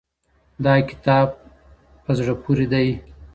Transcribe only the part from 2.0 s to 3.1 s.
زړه پورې دی